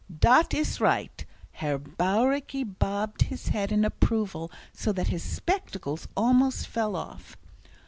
[0.19, 6.65] "Dat is right." Herr Bauricke bobbed his head in approval, so that his spectacles almost
[6.67, 7.37] fell off.